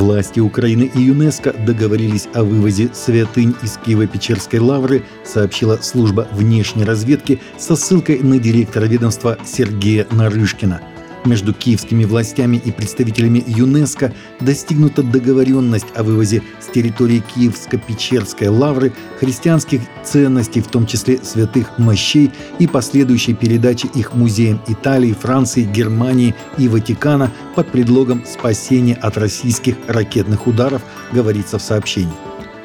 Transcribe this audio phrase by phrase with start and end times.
[0.00, 7.38] Власти Украины и ЮНЕСКО договорились о вывозе святынь из Киево-Печерской лавры, сообщила служба внешней разведки
[7.58, 10.80] со ссылкой на директора ведомства Сергея Нарышкина–
[11.24, 19.80] между киевскими властями и представителями ЮНЕСКО достигнута договоренность о вывозе с территории Киевско-Печерской лавры христианских
[20.04, 26.68] ценностей, в том числе святых мощей, и последующей передаче их музеям Италии, Франции, Германии и
[26.68, 30.82] Ватикана под предлогом спасения от российских ракетных ударов,
[31.12, 32.12] говорится в сообщении.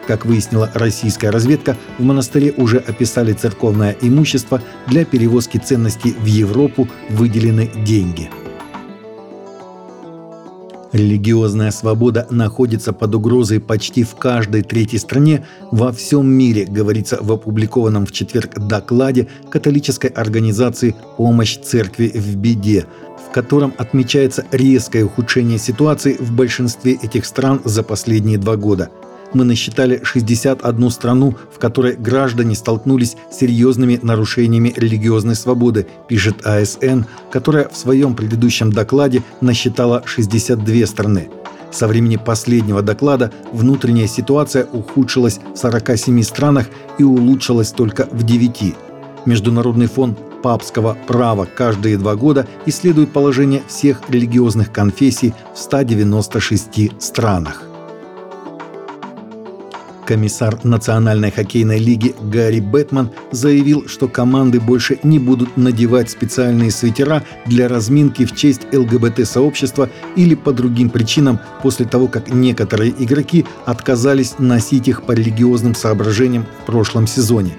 [0.08, 6.88] Как выяснила российская разведка, в монастыре уже описали церковное имущество для перевозки ценностей в Европу
[7.10, 8.30] выделены деньги–
[10.96, 17.34] Религиозная свобода находится под угрозой почти в каждой третьей стране во всем мире, говорится в
[17.34, 22.86] опубликованном в четверг докладе католической организации «Помощь церкви в беде»,
[23.28, 28.90] в котором отмечается резкое ухудшение ситуации в большинстве этих стран за последние два года–
[29.34, 37.04] мы насчитали 61 страну, в которой граждане столкнулись с серьезными нарушениями религиозной свободы, пишет АСН,
[37.32, 41.30] которая в своем предыдущем докладе насчитала 62 страны.
[41.72, 46.68] Со времени последнего доклада внутренняя ситуация ухудшилась в 47 странах
[46.98, 48.76] и улучшилась только в 9.
[49.26, 57.75] Международный фонд папского права каждые два года исследует положение всех религиозных конфессий в 196 странах.
[60.06, 67.24] Комиссар Национальной хоккейной лиги Гарри Бэтман заявил, что команды больше не будут надевать специальные свитера
[67.46, 74.36] для разминки в честь ЛГБТ-сообщества или по другим причинам после того, как некоторые игроки отказались
[74.38, 77.54] носить их по религиозным соображениям в прошлом сезоне.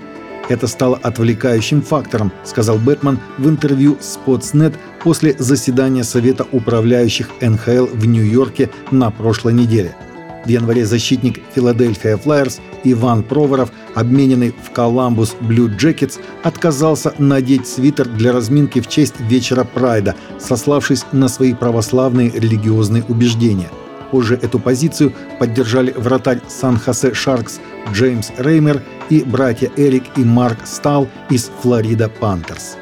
[0.48, 8.06] Это стало отвлекающим фактором, сказал Бэтмен в интервью Sportsnet после заседания Совета управляющих НХЛ в
[8.06, 9.96] Нью-Йорке на прошлой неделе–
[10.46, 18.08] в январе защитник Филадельфия Флайерс Иван Проворов, обмененный в Коламбус Блю Джекетс, отказался надеть свитер
[18.08, 23.70] для разминки в честь вечера Прайда, сославшись на свои православные религиозные убеждения.
[24.10, 27.58] Позже эту позицию поддержали вратарь Сан-Хосе Шаркс
[27.92, 32.76] Джеймс Реймер и братья Эрик и Марк Стал из Флорида Пантерс.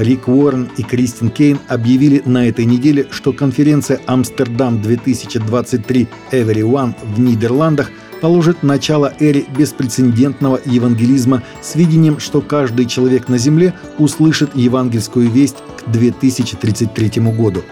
[0.00, 7.90] Рик Уоррен и Кристин Кейн объявили на этой неделе, что конференция «Амстердам-2023 Everyone» в Нидерландах
[8.22, 15.58] положит начало эре беспрецедентного евангелизма с видением, что каждый человек на Земле услышит евангельскую весть
[15.76, 17.62] к 2033 году.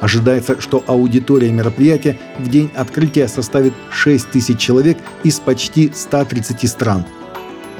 [0.00, 7.06] Ожидается, что аудитория мероприятия в день открытия составит 6 тысяч человек из почти 130 стран–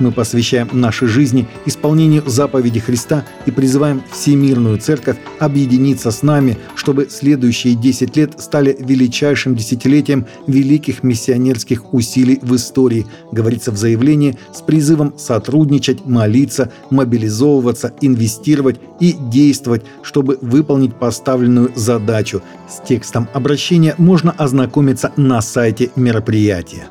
[0.00, 7.08] мы посвящаем нашей жизни исполнению заповеди Христа и призываем Всемирную Церковь объединиться с нами, чтобы
[7.10, 14.60] следующие 10 лет стали величайшим десятилетием великих миссионерских усилий в истории, говорится в заявлении с
[14.60, 22.42] призывом сотрудничать, молиться, мобилизовываться, инвестировать и действовать, чтобы выполнить поставленную задачу.
[22.68, 26.88] С текстом обращения можно ознакомиться на сайте мероприятия.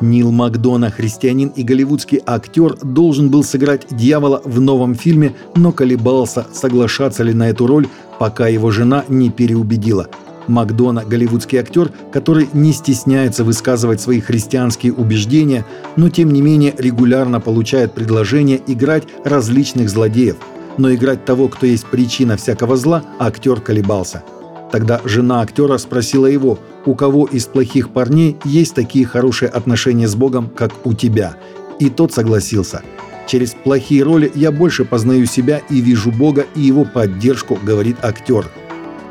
[0.00, 6.46] Нил Макдона, христианин и голливудский актер, должен был сыграть дьявола в новом фильме, но колебался,
[6.52, 7.88] соглашаться ли на эту роль,
[8.18, 10.08] пока его жена не переубедила.
[10.46, 15.66] Макдона– голливудский актер, который не стесняется высказывать свои христианские убеждения,
[15.96, 20.36] но тем не менее регулярно получает предложение играть различных злодеев.
[20.78, 24.22] Но играть того, кто есть причина всякого зла, актер колебался–
[24.70, 30.14] Тогда жена актера спросила его, у кого из плохих парней есть такие хорошие отношения с
[30.14, 31.36] Богом, как у тебя.
[31.78, 32.82] И тот согласился.
[33.26, 38.46] Через плохие роли я больше познаю себя и вижу Бога и его поддержку, говорит актер.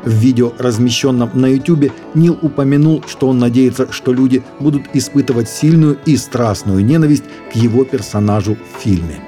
[0.04, 5.98] В видео, размещенном на YouTube, Нил упомянул, что он надеется, что люди будут испытывать сильную
[6.06, 9.27] и страстную ненависть к его персонажу в фильме.